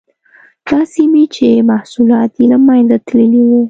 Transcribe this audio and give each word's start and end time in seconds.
دا 0.67 0.79
سیمې 0.93 1.23
چې 1.35 1.65
محصولات 1.71 2.31
یې 2.39 2.45
له 2.51 2.57
منځه 2.67 2.97
تللي 3.07 3.41
وو. 3.47 3.59